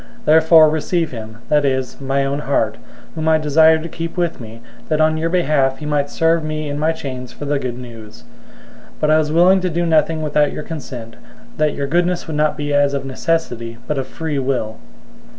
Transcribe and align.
Therefore 0.25 0.67
receive 0.67 1.11
him, 1.11 1.37
that 1.49 1.63
is, 1.63 2.01
my 2.01 2.25
own 2.25 2.39
heart, 2.39 2.79
001:013 3.09 3.13
whom 3.13 3.29
I 3.29 3.37
desired 3.37 3.83
to 3.83 3.87
keep 3.89 4.17
with 4.17 4.41
me, 4.41 4.61
that 4.89 4.99
on 4.99 5.15
your 5.15 5.29
behalf 5.29 5.77
he 5.77 5.85
might 5.85 6.09
serve 6.09 6.43
me 6.43 6.67
in 6.69 6.79
my 6.79 6.91
chains 6.91 7.31
for 7.31 7.45
the 7.45 7.59
Good 7.59 7.77
News. 7.77 8.23
001:014 8.93 8.93
But 8.99 9.11
I 9.11 9.19
was 9.19 9.31
willing 9.31 9.61
to 9.61 9.69
do 9.69 9.85
nothing 9.85 10.23
without 10.23 10.51
your 10.51 10.63
consent, 10.63 11.17
that 11.57 11.75
your 11.75 11.85
goodness 11.85 12.25
would 12.25 12.35
not 12.35 12.57
be 12.57 12.73
as 12.73 12.95
of 12.95 13.05
necessity, 13.05 13.77
but 13.85 13.99
of 13.99 14.07
free 14.07 14.39
will. 14.39 14.77